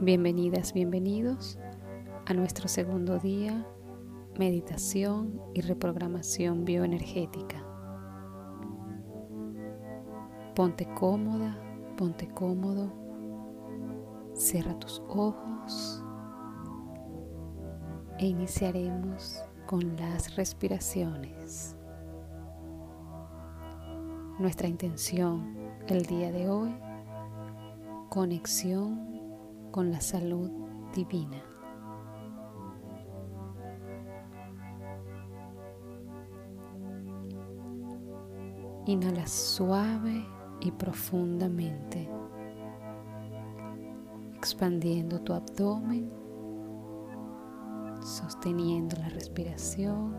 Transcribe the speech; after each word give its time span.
Bienvenidas, 0.00 0.74
bienvenidos 0.74 1.58
a 2.26 2.32
nuestro 2.32 2.68
segundo 2.68 3.18
día, 3.18 3.66
meditación 4.38 5.42
y 5.54 5.60
reprogramación 5.60 6.64
bioenergética. 6.64 7.64
Ponte 10.54 10.86
cómoda, 10.94 11.58
ponte 11.96 12.28
cómodo, 12.28 12.92
cierra 14.34 14.78
tus 14.78 15.02
ojos 15.08 16.04
e 18.20 18.26
iniciaremos 18.26 19.42
con 19.66 19.96
las 19.96 20.36
respiraciones. 20.36 21.76
Nuestra 24.38 24.68
intención 24.68 25.56
el 25.88 26.06
día 26.06 26.30
de 26.30 26.48
hoy, 26.48 26.72
conexión 28.10 29.17
con 29.70 29.90
la 29.90 30.00
salud 30.00 30.50
divina. 30.94 31.42
Inhala 38.86 39.26
suave 39.26 40.24
y 40.60 40.70
profundamente, 40.70 42.08
expandiendo 44.34 45.20
tu 45.20 45.34
abdomen, 45.34 46.10
sosteniendo 48.00 48.96
la 48.96 49.10
respiración 49.10 50.16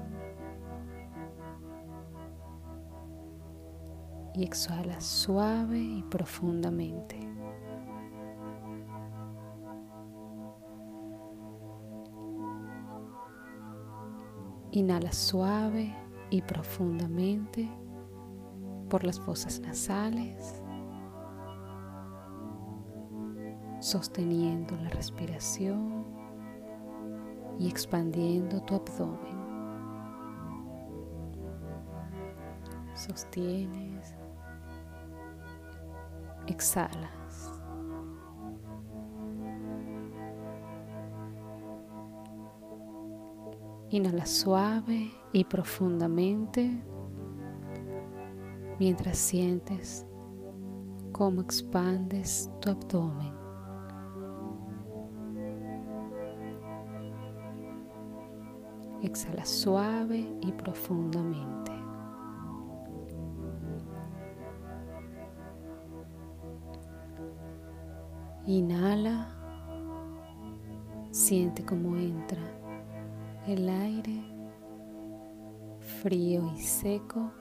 y 4.36 4.44
exhala 4.44 5.02
suave 5.02 5.80
y 5.80 6.04
profundamente. 6.04 7.29
Inhala 14.72 15.12
suave 15.12 15.96
y 16.30 16.44
profundamente 16.44 17.68
por 18.90 19.04
las 19.04 19.20
fosas 19.20 19.60
nasales, 19.60 20.62
sosteniendo 23.80 24.76
la 24.78 24.90
respiración 24.90 26.06
y 27.58 27.68
expandiendo 27.68 28.62
tu 28.62 28.76
abdomen. 28.76 29.40
Sostienes, 32.94 34.16
exhalas. 36.48 37.19
Inhala 43.92 44.28
suave 44.28 45.12
y 45.34 45.44
profundamente 45.46 46.70
mientras 48.78 49.18
sientes 49.18 50.06
cómo 51.12 51.42
expandes 51.42 52.52
tu 52.62 52.70
abdomen. 52.70 53.34
Exhala 59.02 59.44
suave 59.44 60.20
y 60.42 60.52
profundamente. 60.52 61.72
Inhala, 68.46 69.36
siente 71.10 71.66
cómo 71.66 71.98
entra 71.98 72.42
el 73.50 73.68
aire 73.68 74.24
frío 76.02 76.46
y 76.56 76.62
seco 76.62 77.32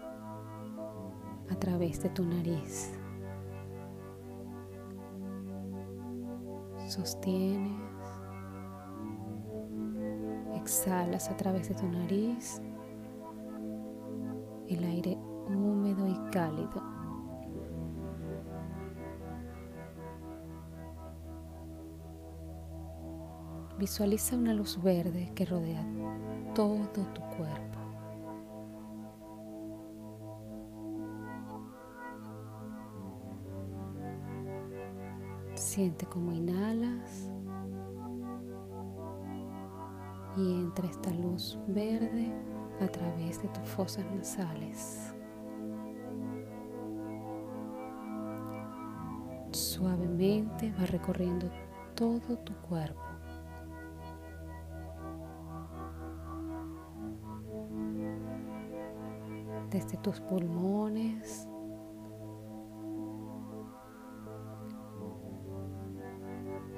a 1.51 1.55
través 1.57 2.03
de 2.03 2.09
tu 2.09 2.25
nariz. 2.25 2.95
Sostienes, 6.89 7.79
exhalas 10.57 11.29
a 11.29 11.37
través 11.37 11.69
de 11.69 11.75
tu 11.75 11.87
nariz 11.87 12.63
el 14.67 14.85
aire 14.85 15.19
húmedo 15.49 16.09
y 16.09 16.31
cálido. 16.31 16.98
Visualiza 23.79 24.35
una 24.35 24.53
luz 24.55 24.83
verde 24.83 25.31
que 25.37 25.45
rodea 25.45 25.87
todo 26.53 26.89
tu 27.15 27.21
cuerpo. 27.37 27.79
Siente 35.55 36.07
como 36.07 36.33
inhalas 36.33 37.31
y 40.37 40.55
entra 40.55 40.89
esta 40.89 41.11
luz 41.11 41.57
verde 41.69 42.33
a 42.81 42.89
través 42.89 43.41
de 43.41 43.49
tus 43.49 43.63
fosas 43.63 44.05
nasales. 44.13 45.15
Suavemente 49.53 50.73
va 50.73 50.87
recorriendo 50.87 51.49
todo 51.95 52.37
tu 52.39 52.55
cuerpo. 52.55 53.08
Desde 59.71 59.97
tus 59.99 60.21
pulmones. 60.21 61.49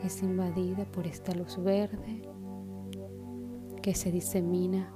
Es 0.03 0.23
invadida 0.23 0.85
por 0.87 1.07
esta 1.07 1.35
luz 1.35 1.63
verde 1.63 2.23
que 3.83 3.95
se 3.95 4.11
disemina 4.11 4.93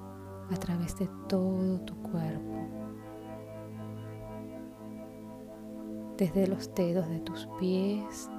a 0.51 0.57
través 0.57 0.99
de 0.99 1.09
todo 1.29 1.81
tu 1.81 1.95
cuerpo. 2.03 2.69
Desde 6.17 6.47
los 6.47 6.73
dedos 6.75 7.09
de 7.09 7.21
tus 7.21 7.49
pies, 7.59 8.31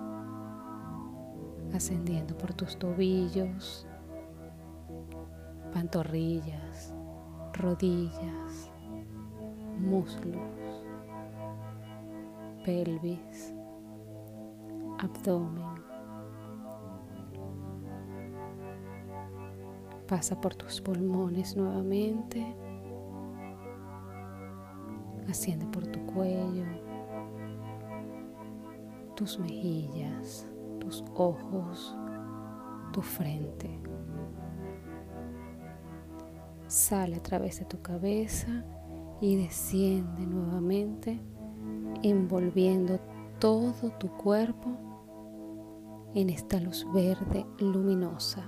ascendiendo 1.73 2.37
por 2.37 2.53
tus 2.53 2.77
tobillos, 2.77 3.85
pantorrillas, 5.73 6.93
rodillas, 7.53 8.71
muslos, 9.85 10.83
pelvis, 12.65 13.53
abdomen. 14.99 15.75
Pasa 20.07 20.39
por 20.39 20.53
tus 20.55 20.81
pulmones 20.81 21.55
nuevamente. 21.55 22.55
Asciende 25.29 25.65
por 25.67 25.87
tu 25.87 25.99
cuello, 26.05 26.65
tus 29.15 29.39
mejillas, 29.39 30.47
tus 30.79 31.03
ojos, 31.15 31.97
tu 32.93 33.01
frente. 33.01 33.79
Sale 36.67 37.15
a 37.15 37.23
través 37.23 37.59
de 37.59 37.65
tu 37.65 37.81
cabeza 37.81 38.63
y 39.25 39.37
desciende 39.37 40.27
nuevamente 40.27 41.19
envolviendo 42.03 42.99
todo 43.39 43.89
tu 43.97 44.07
cuerpo 44.09 44.69
en 46.13 46.29
esta 46.29 46.59
luz 46.59 46.85
verde 46.93 47.43
luminosa. 47.57 48.47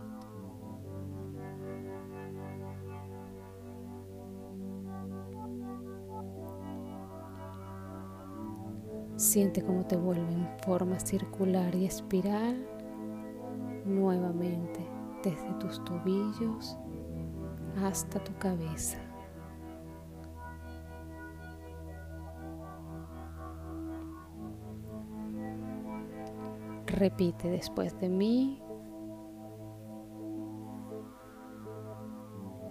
Siente 9.16 9.64
cómo 9.64 9.84
te 9.88 9.98
vuelve 9.98 10.32
en 10.32 10.48
forma 10.64 11.00
circular 11.00 11.74
y 11.74 11.86
espiral 11.86 12.64
nuevamente 13.84 14.88
desde 15.24 15.52
tus 15.60 15.84
tobillos 15.86 16.78
hasta 17.82 18.24
tu 18.24 18.32
cabeza. 18.38 19.07
Repite 26.98 27.48
después 27.48 28.00
de 28.00 28.10
mí 28.10 28.60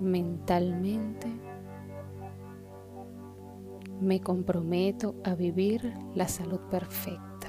mentalmente. 0.00 1.28
Me 4.00 4.20
comprometo 4.20 5.14
a 5.22 5.36
vivir 5.36 5.94
la 6.16 6.26
salud 6.26 6.58
perfecta. 6.68 7.46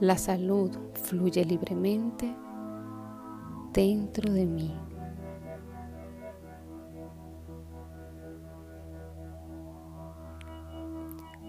La 0.00 0.18
salud 0.18 0.76
fluye 0.92 1.42
libremente 1.46 2.36
dentro 3.72 4.30
de 4.30 4.44
mí. 4.44 4.74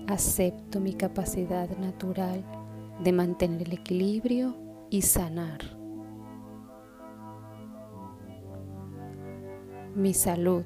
Acepto 0.08 0.80
mi 0.80 0.94
capacidad 0.94 1.68
natural 1.78 2.46
de 3.04 3.12
mantener 3.12 3.64
el 3.64 3.74
equilibrio 3.74 4.56
y 4.92 5.02
sanar. 5.02 5.62
Mi 9.96 10.14
salud 10.14 10.66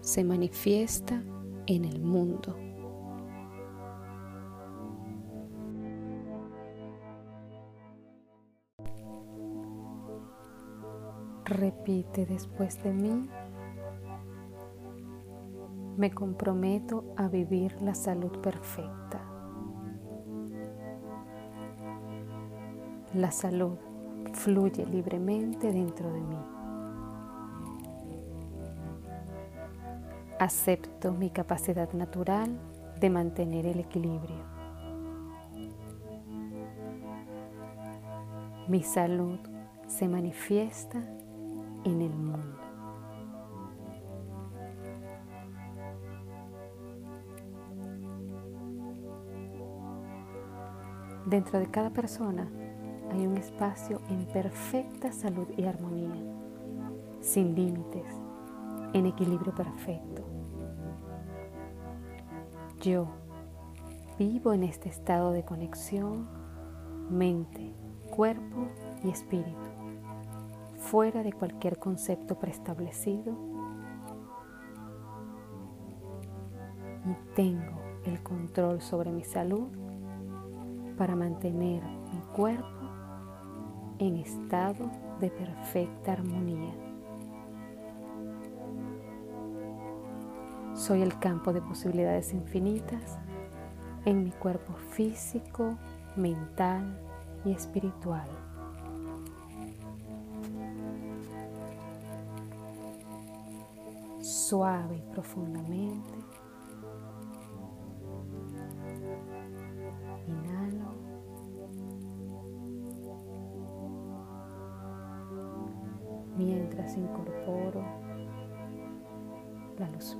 se 0.00 0.24
manifiesta 0.24 1.22
en 1.66 1.84
el 1.84 2.00
mundo. 2.00 2.56
Repite 11.44 12.24
después 12.24 12.82
de 12.82 12.92
mí. 12.92 13.28
Me 15.98 16.12
comprometo 16.12 17.12
a 17.16 17.26
vivir 17.26 17.82
la 17.82 17.92
salud 17.92 18.38
perfecta. 18.38 19.20
La 23.14 23.32
salud 23.32 23.76
fluye 24.32 24.86
libremente 24.86 25.72
dentro 25.72 26.12
de 26.12 26.20
mí. 26.20 26.38
Acepto 30.38 31.10
mi 31.10 31.30
capacidad 31.30 31.92
natural 31.92 32.56
de 33.00 33.10
mantener 33.10 33.66
el 33.66 33.80
equilibrio. 33.80 34.44
Mi 38.68 38.84
salud 38.84 39.40
se 39.88 40.06
manifiesta 40.06 40.98
en 41.82 42.02
el 42.02 42.14
mundo. 42.14 42.57
Dentro 51.28 51.58
de 51.58 51.66
cada 51.66 51.90
persona 51.90 52.48
hay 53.12 53.26
un 53.26 53.36
espacio 53.36 54.00
en 54.08 54.24
perfecta 54.32 55.12
salud 55.12 55.46
y 55.58 55.64
armonía, 55.64 56.14
sin 57.20 57.54
límites, 57.54 58.06
en 58.94 59.04
equilibrio 59.04 59.54
perfecto. 59.54 60.22
Yo 62.80 63.08
vivo 64.18 64.54
en 64.54 64.62
este 64.62 64.88
estado 64.88 65.32
de 65.32 65.44
conexión 65.44 66.26
mente, 67.10 67.74
cuerpo 68.08 68.68
y 69.04 69.10
espíritu, 69.10 69.68
fuera 70.78 71.22
de 71.22 71.34
cualquier 71.34 71.78
concepto 71.78 72.38
preestablecido 72.38 73.34
y 77.04 77.34
tengo 77.34 77.82
el 78.06 78.22
control 78.22 78.80
sobre 78.80 79.12
mi 79.12 79.24
salud 79.24 79.87
para 80.98 81.14
mantener 81.14 81.82
mi 82.12 82.20
cuerpo 82.34 82.66
en 84.00 84.16
estado 84.16 84.90
de 85.20 85.30
perfecta 85.30 86.12
armonía. 86.12 86.74
Soy 90.74 91.02
el 91.02 91.16
campo 91.18 91.52
de 91.52 91.62
posibilidades 91.62 92.32
infinitas 92.32 93.18
en 94.04 94.24
mi 94.24 94.30
cuerpo 94.32 94.74
físico, 94.90 95.76
mental 96.16 97.00
y 97.44 97.52
espiritual. 97.52 98.28
Suave 104.20 104.96
y 104.96 105.12
profundamente 105.12 106.37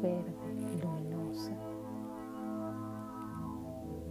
verde 0.00 0.34
luminosa 0.82 1.52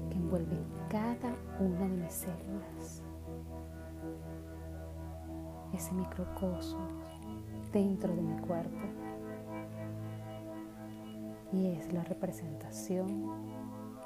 que 0.09 0.17
envuelve 0.17 0.57
cada 0.89 1.35
una 1.59 1.79
de 1.79 1.97
mis 2.03 2.13
células. 2.13 3.03
Ese 5.73 5.93
microcosmos 5.93 6.91
dentro 7.71 8.13
de 8.15 8.21
mi 8.21 8.39
cuerpo. 8.41 8.87
Y 11.53 11.67
es 11.67 11.93
la 11.93 12.03
representación 12.03 13.31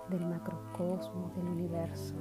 del 0.09 0.25
macrocosmos 0.27 1.35
del 1.35 1.47
universo. 1.47 2.15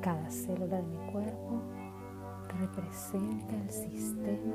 Cada 0.00 0.30
célula 0.30 0.76
de 0.76 0.82
mi 0.82 1.12
cuerpo 1.12 1.60
representa 2.60 3.54
el 3.56 3.70
sistema 3.70 4.54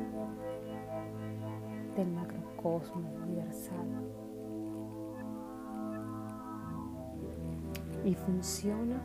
del 2.00 2.14
macrocosmo 2.14 3.10
universal 3.24 3.86
y 8.06 8.16
funciona 8.16 9.02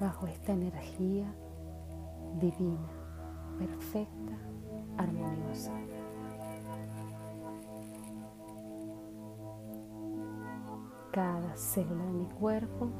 bajo 0.00 0.28
esta 0.28 0.52
energía 0.52 1.34
divina, 2.40 2.88
perfecta, 3.58 4.38
armoniosa. 4.96 5.72
Cada 11.10 11.56
célula 11.56 12.04
de 12.04 12.12
mi 12.12 12.26
cuerpo 12.26 12.90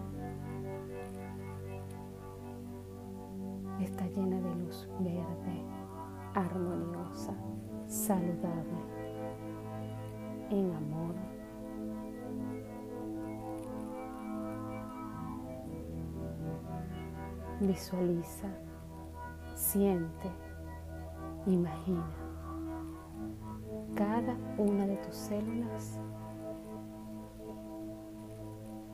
saludable, 8.10 8.80
en 10.50 10.72
amor. 10.72 11.14
Visualiza, 17.60 18.48
siente, 19.54 20.28
imagina 21.46 22.10
cada 23.94 24.34
una 24.58 24.88
de 24.88 24.96
tus 24.96 25.14
células 25.14 26.00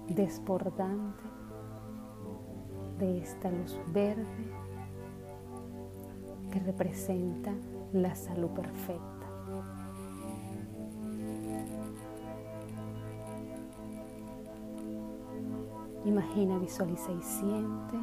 desbordante 0.09 1.25
de 2.99 3.19
esta 3.19 3.51
luz 3.51 3.81
verde 3.95 4.53
representa 6.61 7.53
la 7.93 8.15
salud 8.15 8.51
perfecta. 8.51 9.17
Imagina, 16.05 16.59
visualiza 16.59 17.11
y 17.11 17.23
siente 17.23 17.97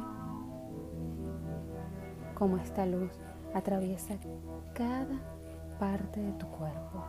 cómo 2.34 2.58
esta 2.58 2.84
luz 2.84 3.10
atraviesa 3.54 4.16
cada 4.74 5.20
parte 5.78 6.20
de 6.20 6.32
tu 6.32 6.46
cuerpo. 6.48 7.02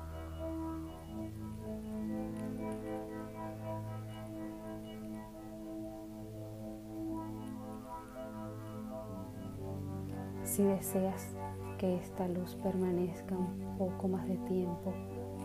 Si 10.43 10.63
deseas 10.63 11.35
que 11.85 11.95
esta 11.97 12.27
luz 12.27 12.55
permanezca 12.63 13.35
un 13.37 13.77
poco 13.77 14.07
más 14.07 14.27
de 14.27 14.37
tiempo 14.37 14.91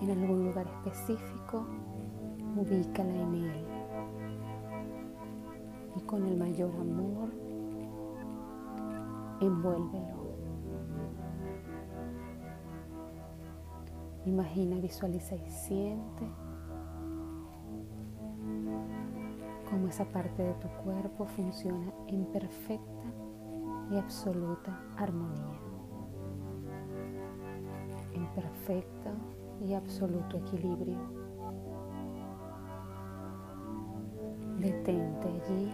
en 0.01 0.11
algún 0.11 0.47
lugar 0.47 0.67
específico, 0.67 1.67
ubícala 2.57 3.15
en 3.15 3.35
él. 3.35 3.67
Y 5.97 6.01
con 6.03 6.25
el 6.25 6.39
mayor 6.39 6.71
amor, 6.77 7.29
envuélvelo. 9.43 10.21
Imagina, 14.25 14.77
visualiza 14.77 15.35
y 15.35 15.51
siente 15.51 16.25
cómo 19.69 19.89
esa 19.89 20.07
parte 20.07 20.43
de 20.43 20.55
tu 20.55 20.69
cuerpo 20.85 21.27
funciona 21.27 21.93
en 22.07 22.25
perfecta 22.33 23.13
y 23.91 23.99
absoluta 23.99 24.81
armonía, 24.97 25.70
en 28.41 28.43
perfecto 28.43 29.11
y 29.61 29.75
absoluto 29.75 30.39
equilibrio. 30.39 30.99
Detente 34.59 35.29
allí, 35.29 35.73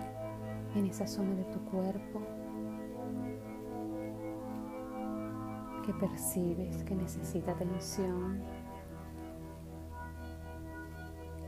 en 0.74 0.86
esa 0.86 1.06
zona 1.06 1.34
de 1.34 1.44
tu 1.44 1.58
cuerpo 1.70 2.20
que 5.84 5.92
percibes 5.94 6.84
que 6.84 6.94
necesita 6.94 7.52
atención, 7.52 8.42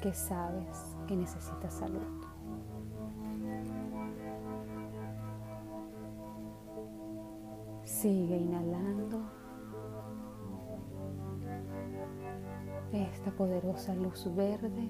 que 0.01 0.13
sabes 0.15 0.97
que 1.07 1.17
necesita 1.17 1.71
salud. 1.71 2.25
Sigue 7.83 8.37
inhalando 8.37 9.38
esta 12.93 13.31
poderosa 13.31 13.95
luz 13.95 14.35
verde 14.35 14.89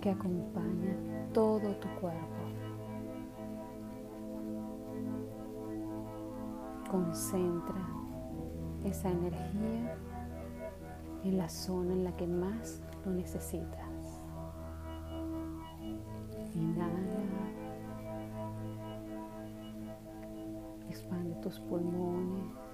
que 0.00 0.10
acompaña 0.10 0.96
todo 1.32 1.74
tu 1.76 1.88
cuerpo. 2.00 2.36
Concentra 6.90 7.88
esa 8.84 9.10
energía 9.10 9.96
en 11.24 11.38
la 11.38 11.48
zona 11.48 11.92
en 11.92 12.04
la 12.04 12.16
que 12.16 12.26
más 12.26 12.82
lo 13.04 13.12
necesitas. 13.12 14.22
Inhala. 16.54 16.90
Expande 20.88 21.34
tus 21.42 21.58
pulmones. 21.60 22.65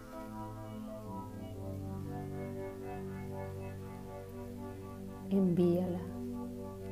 Envíala 5.32 5.98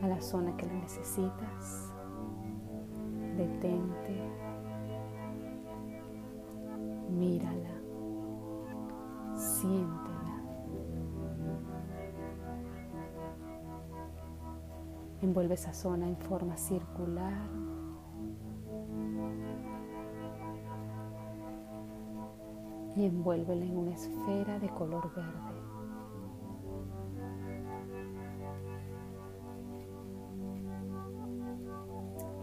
a 0.03 0.09
la 0.09 0.19
zona 0.19 0.57
que 0.57 0.65
lo 0.65 0.73
necesitas. 0.73 1.93
Detente. 3.37 4.19
Mírala. 7.11 7.69
Siéntela. 9.37 10.41
Envuelve 15.21 15.53
esa 15.53 15.75
zona 15.75 16.09
en 16.09 16.17
forma 16.17 16.57
circular. 16.57 17.47
Y 22.97 23.05
envuélvela 23.05 23.67
en 23.67 23.77
una 23.77 23.91
esfera 23.91 24.59
de 24.59 24.71
color 24.71 25.15
verde. 25.15 25.60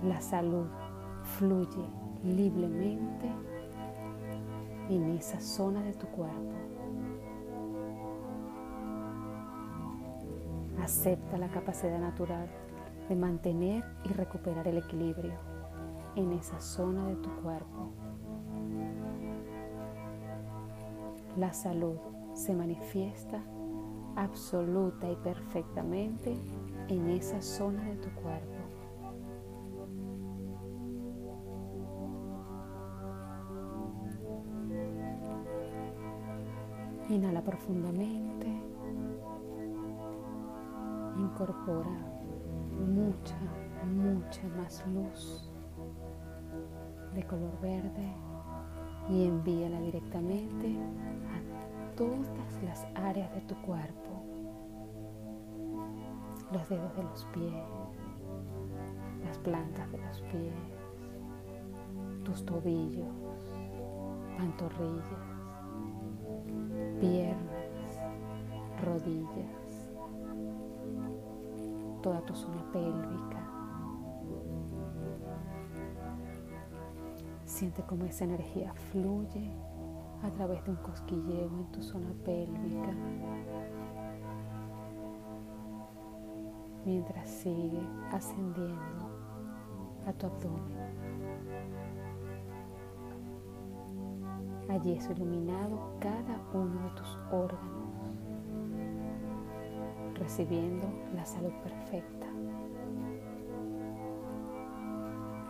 La 0.03 0.21
salud 0.21 0.67
fluye 1.23 1.85
libremente 2.23 3.31
en 4.89 5.11
esa 5.17 5.39
zona 5.39 5.81
de 5.81 5.93
tu 5.93 6.07
cuerpo. 6.07 6.53
Acepta 10.81 11.37
la 11.37 11.49
capacidad 11.49 11.99
natural 11.99 12.47
de 13.09 13.15
mantener 13.15 13.83
y 14.03 14.09
recuperar 14.09 14.67
el 14.67 14.77
equilibrio 14.77 15.33
en 16.15 16.31
esa 16.33 16.59
zona 16.59 17.07
de 17.07 17.15
tu 17.15 17.29
cuerpo. 17.41 17.91
La 21.37 21.53
salud 21.53 21.97
se 22.33 22.53
manifiesta 22.53 23.41
absoluta 24.15 25.09
y 25.09 25.15
perfectamente 25.17 26.35
en 26.87 27.09
esa 27.09 27.41
zona 27.41 27.83
de 27.83 27.95
tu 27.97 28.09
cuerpo. 28.21 28.56
Inhala 37.17 37.41
profundamente. 37.41 38.47
Incorpora 41.17 41.97
mucha, 42.77 43.35
mucha 43.87 44.47
más 44.49 44.85
luz 44.85 45.51
de 47.15 47.23
color 47.23 47.59
verde 47.59 48.13
y 49.09 49.25
envíala 49.25 49.81
directamente 49.81 50.77
a 50.77 51.95
todas 51.95 52.61
las 52.63 52.85
áreas 52.93 53.33
de 53.33 53.41
tu 53.41 53.55
cuerpo. 53.63 54.23
Los 56.51 56.69
dedos 56.69 56.95
de 56.97 57.03
los 57.03 57.25
pies, 57.33 57.65
las 59.25 59.39
plantas 59.39 59.91
de 59.91 59.97
los 59.97 60.21
pies, 60.21 60.53
tus 62.23 62.45
tobillos, 62.45 63.07
pantorrillas 64.37 65.36
piernas, 66.99 67.99
rodillas, 68.83 69.89
toda 72.01 72.21
tu 72.21 72.35
zona 72.35 72.63
pélvica. 72.71 73.43
Siente 77.45 77.81
cómo 77.83 78.05
esa 78.05 78.25
energía 78.25 78.73
fluye 78.91 79.51
a 80.23 80.29
través 80.31 80.63
de 80.65 80.71
un 80.71 80.77
cosquilleo 80.77 81.47
en 81.47 81.71
tu 81.71 81.81
zona 81.81 82.13
pélvica 82.25 82.93
mientras 86.85 87.29
sigue 87.29 87.81
ascendiendo 88.11 89.09
a 90.07 90.13
tu 90.13 90.25
abdomen. 90.25 90.96
Allí 94.77 94.93
es 94.93 95.09
iluminado 95.09 95.79
cada 95.99 96.39
uno 96.53 96.83
de 96.83 96.89
tus 96.91 97.17
órganos, 97.31 98.15
recibiendo 100.13 100.87
la 101.15 101.25
salud 101.25 101.51
perfecta. 101.63 102.27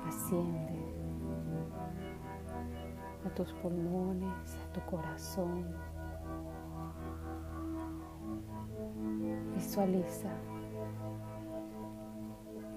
Asciende 0.07 0.79
a 3.25 3.29
tus 3.35 3.51
pulmones, 3.55 4.55
a 4.55 4.71
tu 4.71 4.79
corazón. 4.89 5.75
Visualiza, 9.55 10.29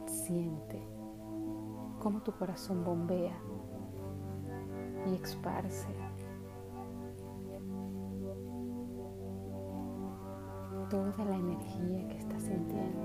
siente 0.04 0.82
cómo 2.00 2.20
tu 2.22 2.32
corazón 2.32 2.82
bombea 2.82 3.38
y 5.06 5.14
esparce 5.14 5.99
toda 10.90 11.24
la 11.24 11.36
energía 11.36 12.08
que 12.08 12.18
estás 12.18 12.42
sintiendo. 12.42 13.00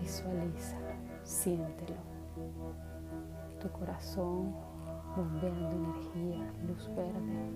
Visualízalo, 0.00 0.86
siéntelo. 1.22 1.96
Tu 3.60 3.70
corazón 3.70 4.54
bombeando 5.14 5.70
energía, 5.70 6.52
luz 6.66 6.90
verde. 6.96 7.52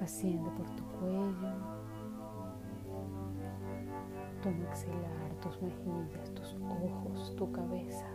Asciende 0.00 0.50
por 0.50 0.70
tu 0.76 0.84
cuello, 0.98 1.81
tu 4.42 4.50
maxilar, 4.50 5.30
tus 5.40 5.62
mejillas, 5.62 6.34
tus 6.34 6.56
ojos, 6.60 7.36
tu 7.36 7.52
cabeza. 7.52 8.06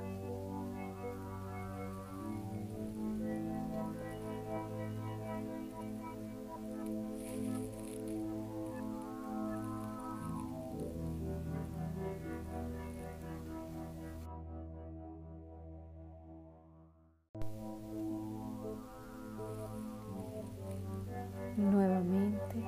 Nuevamente 21.55 22.63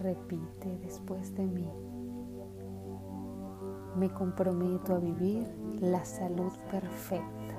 repite 0.00 0.78
después 0.84 1.34
de 1.34 1.42
mí. 1.42 1.91
Me 3.96 4.10
comprometo 4.10 4.94
a 4.94 4.98
vivir 4.98 5.46
la 5.80 6.04
salud 6.04 6.52
perfecta. 6.70 7.54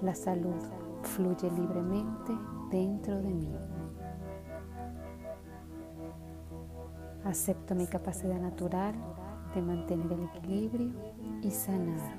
La 0.00 0.14
salud 0.14 0.60
fluye 1.02 1.50
libremente 1.50 2.32
dentro 2.70 3.20
de 3.22 3.32
mí. 3.32 3.56
Acepto 7.24 7.74
mi 7.74 7.86
capacidad 7.86 8.40
natural 8.40 8.94
de 9.54 9.62
mantener 9.62 10.12
el 10.12 10.24
equilibrio 10.24 10.92
y 11.42 11.50
sanar. 11.50 12.16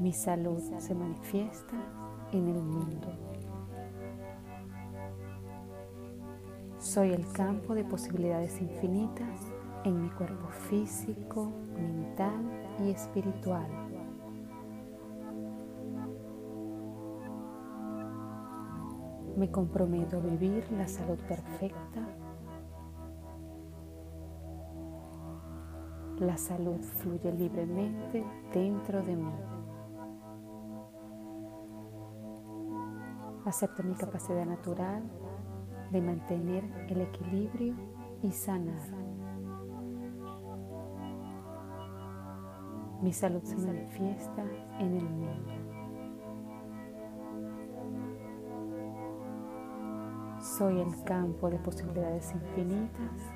Mi 0.00 0.12
salud 0.12 0.60
se 0.78 0.94
manifiesta 0.94 1.74
en 2.32 2.48
el 2.48 2.62
mundo. 2.62 3.17
Soy 6.88 7.12
el 7.12 7.30
campo 7.32 7.74
de 7.74 7.84
posibilidades 7.84 8.62
infinitas 8.62 9.52
en 9.84 10.00
mi 10.00 10.08
cuerpo 10.08 10.48
físico, 10.48 11.52
mental 11.74 12.42
y 12.78 12.88
espiritual. 12.88 13.66
Me 19.36 19.50
comprometo 19.50 20.16
a 20.16 20.20
vivir 20.20 20.64
la 20.72 20.88
salud 20.88 21.18
perfecta. 21.28 22.08
La 26.20 26.38
salud 26.38 26.80
fluye 26.80 27.30
libremente 27.32 28.24
dentro 28.54 29.02
de 29.02 29.14
mí. 29.14 29.34
Acepto 33.44 33.82
mi 33.82 33.94
capacidad 33.94 34.46
natural 34.46 35.27
de 35.90 36.00
mantener 36.00 36.64
el 36.88 37.00
equilibrio 37.00 37.74
y 38.22 38.30
sanar. 38.30 38.80
Mi 43.02 43.12
salud 43.12 43.42
se 43.44 43.56
manifiesta 43.56 44.44
en 44.80 44.96
el 44.96 45.08
mundo. 45.08 45.52
Soy 50.40 50.80
el 50.80 51.04
campo 51.04 51.48
de 51.50 51.58
posibilidades 51.58 52.32
infinitas 52.32 53.32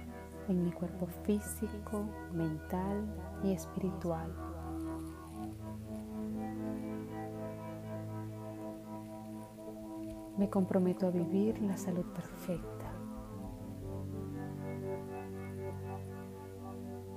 en 0.49 0.65
mi 0.65 0.73
cuerpo 0.73 1.07
físico, 1.25 2.05
mental 2.33 3.07
y 3.45 3.53
espiritual. 3.53 4.52
Me 10.43 10.51
comprometo 10.51 11.07
a 11.07 11.11
vivir 11.11 11.63
la 11.63 11.77
salud 11.77 12.05
perfecta. 12.07 12.91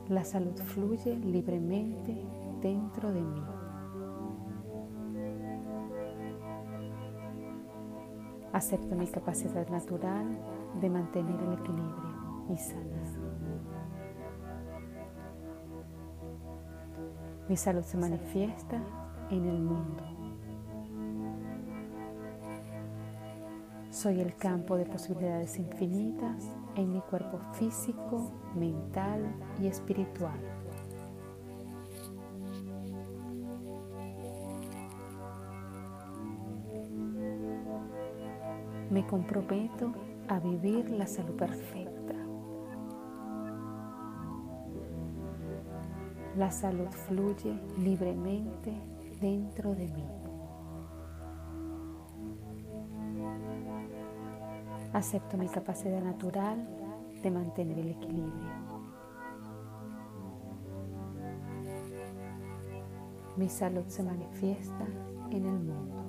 La 0.10 0.24
salud 0.24 0.56
fluye 0.56 1.16
libremente 1.16 2.24
dentro 2.62 3.12
de 3.12 3.22
mí. 3.22 3.42
Acepto 8.54 8.96
mi 8.96 9.08
capacidad 9.08 9.68
natural 9.70 10.28
de 10.80 10.90
mantener 10.92 11.42
el 11.42 11.54
equilibrio 11.54 12.46
y 12.54 12.58
sanar. 12.58 13.08
Mi 17.50 17.58
salud 17.58 17.82
se 17.82 17.98
manifiesta 17.98 18.80
en 19.32 19.46
el 19.46 19.60
mundo. 19.64 20.15
Soy 24.06 24.22
el 24.22 24.36
campo 24.36 24.78
de 24.78 24.86
posibilidades 24.86 25.58
infinitas 25.58 26.46
en 26.76 26.94
mi 26.94 27.02
cuerpo 27.02 27.40
físico, 27.54 28.32
mental 28.54 29.36
y 29.60 29.66
espiritual. 29.66 30.40
Me 38.92 39.08
comprometo 39.08 39.92
a 40.28 40.40
vivir 40.40 40.88
la 40.92 41.08
salud 41.08 41.36
perfecta. 41.36 42.14
La 46.38 46.52
salud 46.52 46.92
fluye 47.08 47.60
libremente 47.80 48.72
dentro 49.20 49.74
de 49.74 49.88
mí. 49.88 50.25
Acepto 54.96 55.36
mi 55.36 55.50
capacidad 55.50 56.02
natural 56.02 56.66
de 57.22 57.30
mantener 57.30 57.80
el 57.80 57.90
equilibrio. 57.90 58.50
Mi 63.36 63.50
salud 63.50 63.84
se 63.88 64.04
manifiesta 64.04 64.88
en 65.32 65.46
el 65.46 65.60
mundo. 65.60 66.02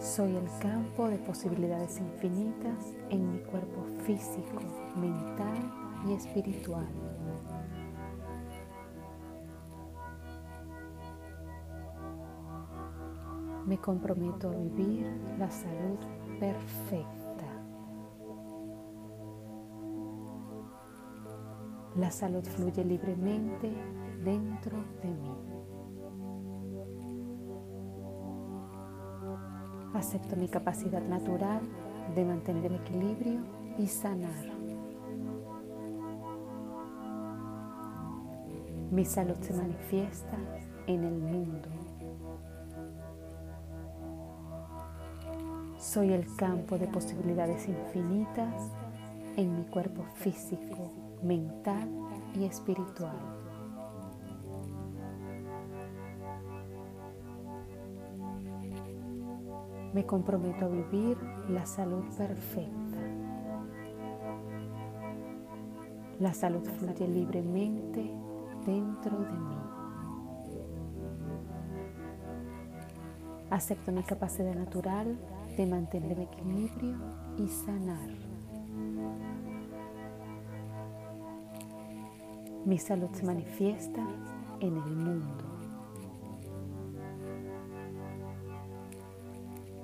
Soy 0.00 0.34
el 0.34 0.48
campo 0.60 1.08
de 1.08 1.18
posibilidades 1.18 2.00
infinitas 2.00 2.96
en 3.10 3.30
mi 3.30 3.38
cuerpo 3.42 3.84
físico, 4.04 4.60
mental 4.96 5.70
y 6.08 6.14
espiritual. 6.14 6.88
Me 13.66 13.78
comprometo 13.78 14.50
a 14.50 14.52
vivir 14.52 15.06
la 15.38 15.50
salud 15.50 15.98
perfecta. 16.38 17.14
La 21.96 22.10
salud 22.10 22.44
fluye 22.44 22.84
libremente 22.84 23.72
dentro 24.22 24.76
de 25.02 25.14
mí. 25.14 25.34
Acepto 29.94 30.36
mi 30.36 30.48
capacidad 30.48 31.02
natural 31.02 31.62
de 32.14 32.24
mantener 32.24 32.66
el 32.66 32.74
equilibrio 32.74 33.40
y 33.78 33.86
sanar. 33.86 34.44
Mi 38.90 39.04
salud 39.04 39.36
se 39.40 39.54
manifiesta 39.54 40.36
en 40.86 41.04
el 41.04 41.18
mundo. 41.18 41.68
Soy 45.94 46.12
el 46.12 46.26
campo 46.34 46.76
de 46.76 46.88
posibilidades 46.88 47.68
infinitas 47.68 48.72
en 49.36 49.54
mi 49.54 49.62
cuerpo 49.62 50.02
físico, 50.14 50.90
mental 51.22 51.88
y 52.34 52.46
espiritual. 52.46 53.14
Me 59.92 60.04
comprometo 60.04 60.64
a 60.64 60.68
vivir 60.68 61.16
la 61.48 61.64
salud 61.64 62.02
perfecta. 62.18 62.98
La 66.18 66.34
salud 66.34 66.64
fluye 66.80 67.06
libremente 67.06 68.10
dentro 68.66 69.16
de 69.16 69.32
mí. 69.32 69.56
Acepto 73.50 73.92
mi 73.92 74.02
capacidad 74.02 74.56
natural 74.56 75.16
de 75.56 75.66
mantener 75.66 76.18
equilibrio 76.18 76.96
y 77.38 77.48
sanar. 77.48 78.08
Mi 82.64 82.78
salud 82.78 83.08
se 83.12 83.24
manifiesta 83.24 84.00
en 84.60 84.76
el 84.76 84.96
mundo. 84.96 85.44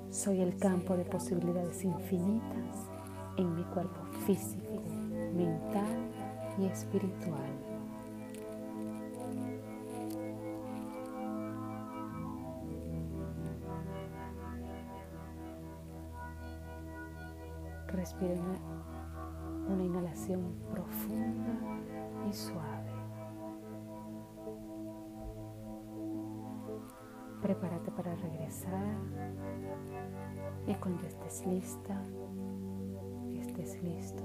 Soy 0.09 0.41
el 0.41 0.57
campo 0.57 0.97
de 0.97 1.05
posibilidades 1.05 1.83
infinitas 1.83 2.89
en 3.37 3.55
mi 3.55 3.63
cuerpo 3.65 4.03
físico, 4.25 4.83
mental 5.33 6.09
y 6.59 6.65
espiritual. 6.65 7.70
Respira 18.01 18.33
una, 19.69 19.83
inhalación 19.83 20.55
profunda 20.71 21.53
y 22.27 22.33
suave. 22.33 22.91
Prepárate 27.43 27.91
para 27.91 28.15
regresar 28.15 28.95
y 30.65 30.73
cuando 30.73 31.05
estés 31.05 31.45
lista, 31.45 32.01
estés 33.35 33.83
listo, 33.83 34.23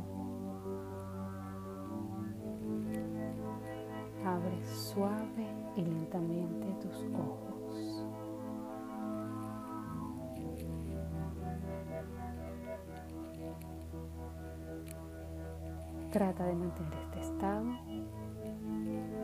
abre 4.25 4.65
suave 4.65 5.47
y 5.77 5.83
lentamente 5.83 6.67
tus 6.81 6.97
ojos. 7.13 7.56
Trata 16.17 16.47
de 16.47 16.55
mantener 16.55 16.95
este 16.95 17.21
estado 17.21 17.67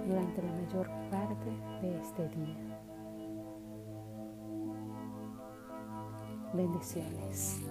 durante 0.07 0.43
la 0.43 0.53
mayor 0.53 0.91
parte 1.11 1.51
de 1.81 1.99
este 1.99 2.29
día. 2.29 2.79
Bendiciones. 6.53 7.63